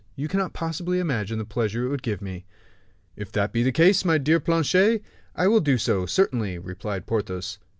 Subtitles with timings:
[0.15, 2.43] You cannot possibly imagine the pleasure it would give me."
[3.15, 5.03] "If that be the case, my dear Planchet,
[5.35, 7.59] I will do so, certainly," replied Porthos.